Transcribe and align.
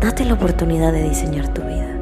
Date 0.00 0.24
la 0.24 0.34
oportunidad 0.34 0.92
de 0.92 1.08
diseñar 1.08 1.52
tu 1.52 1.60
vida. 1.60 1.98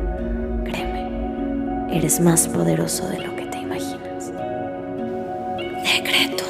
Créeme, 0.64 1.96
eres 1.96 2.20
más 2.20 2.46
poderoso 2.46 3.08
de 3.08 3.20
lo 3.20 3.34
que 3.34 3.46
te 3.46 3.58
imaginas. 3.58 4.30
Decreto. 5.82 6.44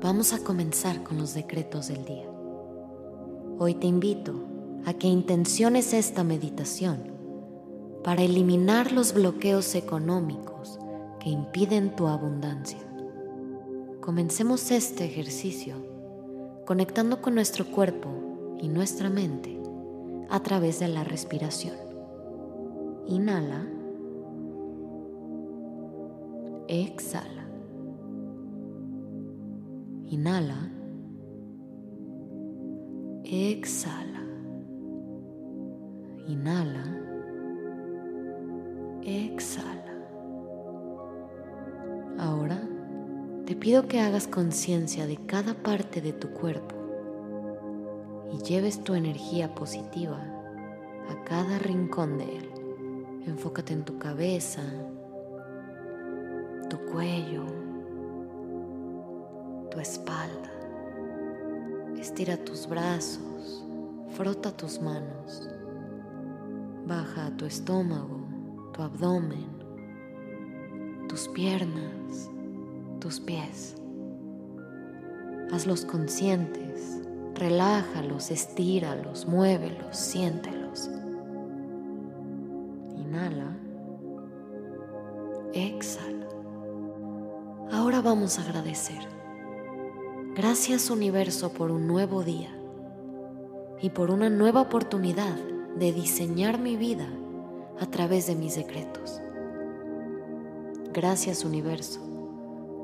Vamos 0.00 0.32
a 0.32 0.38
comenzar 0.38 1.02
con 1.02 1.18
los 1.18 1.34
decretos 1.34 1.88
del 1.88 2.06
día. 2.06 2.24
Hoy 3.58 3.74
te 3.74 3.86
invito 3.86 4.42
a 4.86 4.94
que 4.94 5.08
intenciones 5.08 5.92
esta 5.92 6.24
meditación 6.24 7.12
para 8.02 8.22
eliminar 8.22 8.90
los 8.90 9.12
bloqueos 9.12 9.74
económicos 9.74 10.78
que 11.20 11.28
impiden 11.28 11.94
tu 11.94 12.06
abundancia. 12.06 12.80
Comencemos 14.00 14.70
este 14.70 15.04
ejercicio 15.04 15.95
conectando 16.66 17.22
con 17.22 17.34
nuestro 17.34 17.64
cuerpo 17.64 18.56
y 18.60 18.68
nuestra 18.68 19.08
mente 19.08 19.58
a 20.28 20.40
través 20.40 20.80
de 20.80 20.88
la 20.88 21.04
respiración. 21.04 21.76
Inhala. 23.06 23.64
Exhala. 26.66 27.46
Inhala. 30.06 30.70
Exhala. 33.24 34.22
Inhala. 36.26 36.84
Exhala. 39.02 39.95
Te 43.46 43.54
pido 43.54 43.86
que 43.86 44.00
hagas 44.00 44.26
conciencia 44.26 45.06
de 45.06 45.18
cada 45.18 45.54
parte 45.54 46.00
de 46.00 46.12
tu 46.12 46.30
cuerpo 46.30 46.74
y 48.32 48.42
lleves 48.42 48.82
tu 48.82 48.94
energía 48.94 49.54
positiva 49.54 50.18
a 51.08 51.24
cada 51.24 51.60
rincón 51.60 52.18
de 52.18 52.24
él. 52.38 52.50
Enfócate 53.24 53.72
en 53.72 53.84
tu 53.84 54.00
cabeza, 54.00 54.62
tu 56.68 56.76
cuello, 56.86 57.44
tu 59.70 59.78
espalda. 59.78 60.50
Estira 62.00 62.36
tus 62.36 62.68
brazos, 62.68 63.64
frota 64.10 64.50
tus 64.56 64.80
manos, 64.82 65.48
baja 66.84 67.26
a 67.26 67.36
tu 67.36 67.46
estómago, 67.46 68.26
tu 68.72 68.82
abdomen, 68.82 69.46
tus 71.08 71.28
piernas, 71.28 72.28
tus 73.00 73.20
pies. 73.20 73.76
Hazlos 75.52 75.84
conscientes, 75.84 77.00
relájalos, 77.34 78.30
estíralos, 78.30 79.26
muévelos, 79.26 79.96
siéntelos. 79.96 80.90
Inhala, 82.96 83.56
exhala. 85.52 86.26
Ahora 87.72 88.00
vamos 88.00 88.38
a 88.38 88.42
agradecer. 88.42 89.06
Gracias 90.34 90.90
universo 90.90 91.52
por 91.52 91.70
un 91.70 91.86
nuevo 91.86 92.22
día 92.22 92.50
y 93.80 93.90
por 93.90 94.10
una 94.10 94.28
nueva 94.28 94.60
oportunidad 94.60 95.36
de 95.78 95.92
diseñar 95.92 96.58
mi 96.58 96.76
vida 96.76 97.08
a 97.80 97.86
través 97.86 98.26
de 98.26 98.34
mis 98.34 98.56
decretos. 98.56 99.20
Gracias 100.92 101.44
universo 101.44 102.05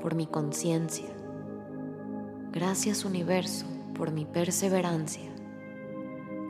por 0.03 0.15
mi 0.15 0.27
conciencia. 0.27 1.07
Gracias 2.51 3.05
universo 3.05 3.65
por 3.95 4.11
mi 4.11 4.25
perseverancia. 4.25 5.31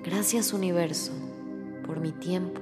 Gracias 0.04 0.54
universo 0.54 1.12
por 1.86 2.00
mi 2.00 2.12
tiempo 2.14 2.60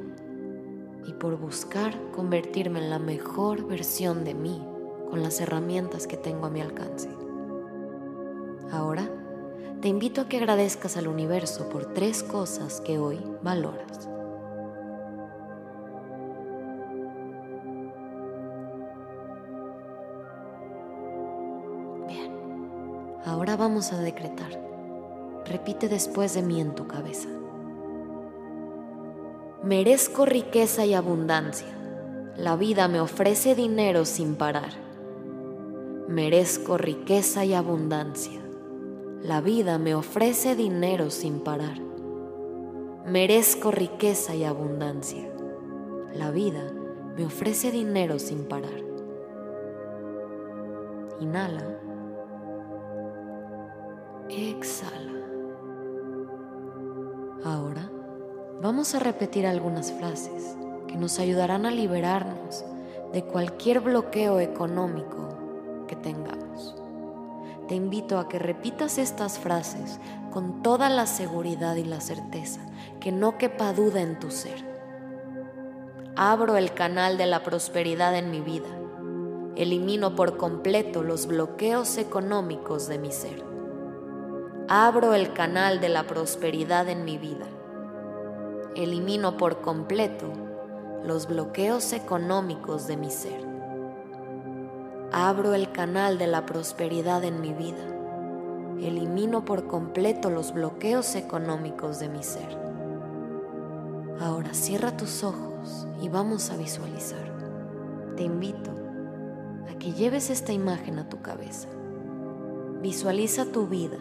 y 1.08 1.14
por 1.14 1.38
buscar 1.38 1.98
convertirme 2.12 2.80
en 2.80 2.90
la 2.90 3.00
mejor 3.00 3.66
versión 3.66 4.26
de 4.26 4.34
mí 4.34 4.62
con 5.10 5.24
las 5.24 5.40
herramientas 5.40 6.08
que 6.08 6.18
tengo 6.18 6.48
a 6.48 6.50
mi 6.50 6.60
alcance. 6.60 7.08
Ahora 8.70 9.10
te 9.80 9.88
invito 9.88 10.20
a 10.20 10.28
que 10.28 10.40
agradezcas 10.40 10.98
al 10.98 11.08
universo 11.08 11.70
por 11.70 11.94
tres 11.94 12.22
cosas 12.22 12.82
que 12.82 13.00
hoy 13.00 13.22
valoras. 13.42 14.10
Ahora 23.26 23.56
vamos 23.56 23.94
a 23.94 24.00
decretar. 24.00 24.60
Repite 25.46 25.90
después 25.90 26.34
de 26.34 26.42
mí 26.42 26.62
en 26.62 26.76
tu 26.76 26.88
cabeza. 26.88 27.28
Merezco 29.64 30.26
riqueza 30.26 30.86
y 30.86 30.94
abundancia. 30.94 31.68
La 32.36 32.56
vida 32.56 32.88
me 32.88 33.00
ofrece 33.00 33.54
dinero 33.54 34.06
sin 34.06 34.36
parar. 34.36 34.72
Merezco 36.08 36.78
riqueza 36.78 37.46
y 37.46 37.54
abundancia. 37.54 38.42
La 39.22 39.40
vida 39.40 39.78
me 39.78 39.94
ofrece 39.94 40.56
dinero 40.56 41.10
sin 41.12 41.42
parar. 41.42 41.80
Merezco 43.06 43.72
riqueza 43.72 44.36
y 44.36 44.44
abundancia. 44.44 45.30
La 46.16 46.32
vida 46.32 46.72
me 47.16 47.26
ofrece 47.26 47.72
dinero 47.72 48.20
sin 48.20 48.46
parar. 48.46 48.82
Inhala. 51.20 51.91
Exhala. 54.34 55.12
Ahora 57.44 57.92
vamos 58.62 58.96
a 58.96 59.00
repetir 59.00 59.46
algunas 59.46 59.92
frases 59.92 60.56
que 60.88 60.96
nos 60.96 61.20
ayudarán 61.20 61.66
a 61.66 61.72
liberarnos 61.72 62.64
de 63.12 63.26
cualquier 63.26 63.82
bloqueo 63.82 64.40
económico 64.40 65.86
que 65.86 65.98
tengamos. 65.98 66.78
Te 67.68 67.76
invito 67.76 68.20
a 68.20 68.30
que 68.30 68.40
repitas 68.40 69.00
estas 69.00 69.38
frases 69.38 70.00
con 70.32 70.64
toda 70.64 70.90
la 70.90 71.08
seguridad 71.08 71.76
y 71.76 71.84
la 71.84 72.00
certeza, 72.00 72.62
que 73.02 73.12
no 73.12 73.38
quepa 73.38 73.74
duda 73.74 74.02
en 74.02 74.18
tu 74.18 74.32
ser. 74.32 74.64
Abro 76.16 76.56
el 76.56 76.74
canal 76.74 77.18
de 77.18 77.26
la 77.26 77.44
prosperidad 77.44 78.16
en 78.16 78.32
mi 78.32 78.40
vida. 78.40 78.70
Elimino 79.58 80.16
por 80.16 80.38
completo 80.38 81.04
los 81.04 81.28
bloqueos 81.28 81.98
económicos 81.98 82.88
de 82.88 82.98
mi 82.98 83.12
ser. 83.12 83.51
Abro 84.74 85.14
el 85.16 85.34
canal 85.34 85.82
de 85.82 85.90
la 85.90 86.04
prosperidad 86.04 86.88
en 86.88 87.04
mi 87.04 87.18
vida. 87.18 87.46
Elimino 88.74 89.36
por 89.36 89.60
completo 89.60 90.32
los 91.04 91.28
bloqueos 91.28 91.92
económicos 91.92 92.88
de 92.88 92.96
mi 92.96 93.12
ser. 93.12 93.46
Abro 95.12 95.56
el 95.56 95.74
canal 95.74 96.18
de 96.18 96.28
la 96.28 96.46
prosperidad 96.46 97.26
en 97.26 97.42
mi 97.42 97.54
vida. 97.54 97.84
Elimino 98.80 99.44
por 99.44 99.68
completo 99.68 100.30
los 100.30 100.54
bloqueos 100.54 101.16
económicos 101.16 102.00
de 102.00 102.08
mi 102.08 102.24
ser. 102.24 102.58
Ahora 104.22 104.54
cierra 104.54 104.96
tus 104.96 105.26
ojos 105.26 105.86
y 106.02 106.08
vamos 106.08 106.50
a 106.50 106.56
visualizar. 106.56 108.14
Te 108.16 108.24
invito 108.24 108.72
a 109.70 109.78
que 109.78 109.92
lleves 109.92 110.30
esta 110.30 110.54
imagen 110.54 110.98
a 110.98 111.10
tu 111.10 111.22
cabeza. 111.22 111.68
Visualiza 112.82 113.48
tu 113.48 113.68
vida, 113.68 113.98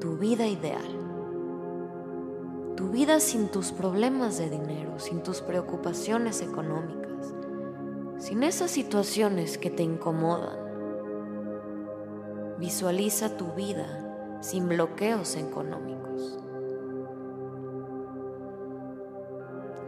tu 0.00 0.16
vida 0.16 0.46
ideal. 0.46 0.96
Tu 2.76 2.88
vida 2.90 3.20
sin 3.20 3.48
tus 3.48 3.72
problemas 3.72 4.38
de 4.38 4.50
dinero, 4.50 4.98
sin 4.98 5.22
tus 5.22 5.40
preocupaciones 5.40 6.42
económicas 6.42 7.08
sin 8.18 8.42
esas 8.42 8.70
situaciones 8.70 9.58
que 9.58 9.70
te 9.70 9.82
incomodan. 9.82 10.58
Visualiza 12.58 13.36
tu 13.36 13.52
vida 13.52 14.38
sin 14.40 14.68
bloqueos 14.68 15.36
económicos. 15.36 16.38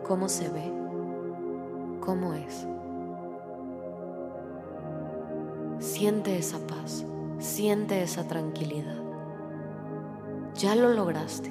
¿Cómo 0.06 0.28
se 0.28 0.48
ve? 0.48 0.72
¿Cómo 2.00 2.34
es? 2.34 2.66
Siente 5.78 6.38
esa 6.38 6.58
paz, 6.66 7.04
siente 7.38 8.02
esa 8.02 8.26
tranquilidad. 8.28 8.99
Ya 10.60 10.74
lo 10.74 10.90
lograste. 10.90 11.50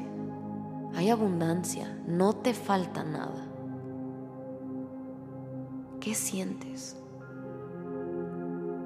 Hay 0.93 1.09
abundancia, 1.09 1.99
no 2.05 2.33
te 2.33 2.53
falta 2.53 3.03
nada. 3.03 3.43
¿Qué 5.99 6.13
sientes? 6.13 6.95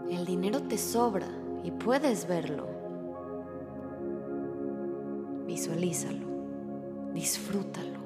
El 0.09 0.25
dinero 0.25 0.63
te 0.63 0.77
sobra 0.77 1.27
y 1.61 1.71
puedes 1.71 2.25
verlo. 2.25 2.67
Visualízalo, 5.45 6.25
disfrútalo. 7.13 7.99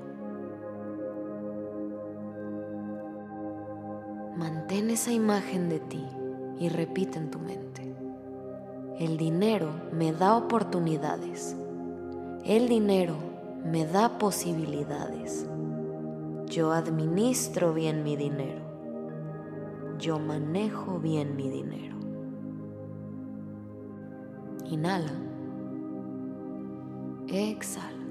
Mantén 4.35 4.89
esa 4.89 5.11
imagen 5.11 5.69
de 5.69 5.81
ti 5.81 6.03
y 6.57 6.69
repite 6.69 7.19
en 7.19 7.29
tu 7.29 7.37
mente. 7.37 7.95
El 8.97 9.17
dinero 9.17 9.69
me 9.91 10.13
da 10.13 10.35
oportunidades. 10.35 11.55
El 12.47 12.69
dinero 12.69 13.17
me 13.65 13.85
da 13.85 14.17
posibilidades. 14.17 15.45
Yo 16.45 16.71
administro 16.71 17.73
bien 17.73 18.05
mi 18.05 18.15
dinero. 18.15 18.61
Yo 19.99 20.17
manejo 20.17 20.97
bien 20.97 21.35
mi 21.35 21.49
dinero. 21.49 21.97
Inhala. 24.63 25.11
Exhala. 27.27 28.05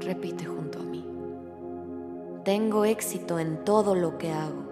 Repite 0.00 0.44
junto 0.44 0.80
a 0.80 0.82
mí. 0.82 1.06
Tengo 2.44 2.84
éxito 2.84 3.38
en 3.38 3.64
todo 3.64 3.94
lo 3.94 4.18
que 4.18 4.32
hago. 4.32 4.64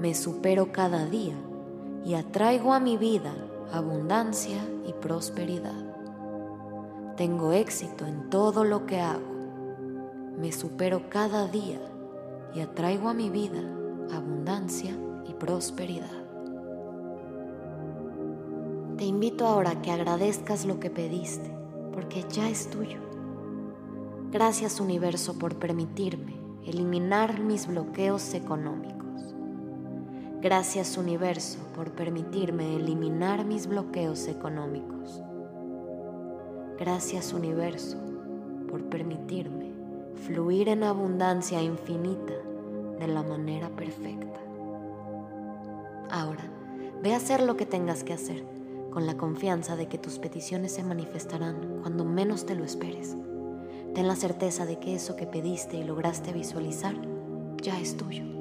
Me 0.00 0.14
supero 0.14 0.72
cada 0.72 1.04
día 1.04 1.36
y 2.06 2.14
atraigo 2.14 2.72
a 2.72 2.80
mi 2.80 2.96
vida 2.96 3.34
abundancia 3.70 4.66
y 4.86 4.94
prosperidad. 4.94 5.85
Tengo 7.16 7.52
éxito 7.52 8.04
en 8.04 8.28
todo 8.28 8.64
lo 8.64 8.84
que 8.84 9.00
hago. 9.00 9.22
Me 10.38 10.52
supero 10.52 11.08
cada 11.08 11.48
día 11.48 11.80
y 12.54 12.60
atraigo 12.60 13.08
a 13.08 13.14
mi 13.14 13.30
vida 13.30 13.62
abundancia 14.12 14.94
y 15.26 15.32
prosperidad. 15.32 16.26
Te 18.98 19.06
invito 19.06 19.46
ahora 19.46 19.70
a 19.70 19.82
que 19.82 19.90
agradezcas 19.92 20.66
lo 20.66 20.78
que 20.78 20.90
pediste, 20.90 21.50
porque 21.94 22.22
ya 22.30 22.50
es 22.50 22.68
tuyo. 22.68 22.98
Gracias 24.30 24.78
universo 24.78 25.38
por 25.38 25.56
permitirme 25.56 26.34
eliminar 26.66 27.40
mis 27.40 27.66
bloqueos 27.66 28.34
económicos. 28.34 29.34
Gracias 30.42 30.98
universo 30.98 31.60
por 31.74 31.92
permitirme 31.92 32.76
eliminar 32.76 33.46
mis 33.46 33.66
bloqueos 33.66 34.28
económicos. 34.28 35.22
Gracias 36.78 37.32
universo 37.32 37.96
por 38.68 38.84
permitirme 38.84 39.72
fluir 40.26 40.68
en 40.68 40.82
abundancia 40.82 41.62
infinita 41.62 42.34
de 42.98 43.08
la 43.08 43.22
manera 43.22 43.70
perfecta. 43.70 44.40
Ahora, 46.10 46.44
ve 47.02 47.14
a 47.14 47.16
hacer 47.16 47.42
lo 47.42 47.56
que 47.56 47.66
tengas 47.66 48.04
que 48.04 48.12
hacer 48.12 48.44
con 48.90 49.06
la 49.06 49.16
confianza 49.16 49.76
de 49.76 49.88
que 49.88 49.98
tus 49.98 50.18
peticiones 50.18 50.72
se 50.72 50.82
manifestarán 50.82 51.80
cuando 51.82 52.04
menos 52.04 52.46
te 52.46 52.54
lo 52.54 52.64
esperes. 52.64 53.16
Ten 53.94 54.06
la 54.06 54.16
certeza 54.16 54.66
de 54.66 54.78
que 54.78 54.94
eso 54.94 55.16
que 55.16 55.26
pediste 55.26 55.76
y 55.76 55.84
lograste 55.84 56.32
visualizar 56.32 56.94
ya 57.62 57.78
es 57.80 57.96
tuyo. 57.96 58.35